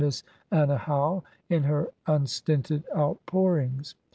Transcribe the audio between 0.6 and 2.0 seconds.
Howe, in her